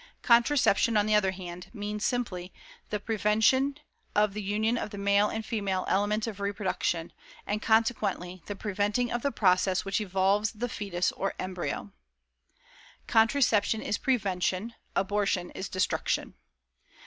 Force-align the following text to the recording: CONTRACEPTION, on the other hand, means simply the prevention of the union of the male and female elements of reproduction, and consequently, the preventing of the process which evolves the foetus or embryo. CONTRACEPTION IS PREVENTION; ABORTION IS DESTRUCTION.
CONTRACEPTION, 0.23 0.97
on 0.97 1.05
the 1.05 1.13
other 1.13 1.29
hand, 1.29 1.67
means 1.73 2.03
simply 2.03 2.51
the 2.89 2.99
prevention 2.99 3.77
of 4.15 4.33
the 4.33 4.41
union 4.41 4.75
of 4.75 4.89
the 4.89 4.97
male 4.97 5.29
and 5.29 5.45
female 5.45 5.85
elements 5.87 6.25
of 6.25 6.39
reproduction, 6.39 7.13
and 7.45 7.61
consequently, 7.61 8.41
the 8.47 8.55
preventing 8.55 9.11
of 9.11 9.21
the 9.21 9.31
process 9.31 9.85
which 9.85 10.01
evolves 10.01 10.53
the 10.53 10.67
foetus 10.69 11.11
or 11.11 11.35
embryo. 11.37 11.91
CONTRACEPTION 13.05 13.83
IS 13.83 13.99
PREVENTION; 13.99 14.73
ABORTION 14.95 15.51
IS 15.51 15.69
DESTRUCTION. 15.69 16.33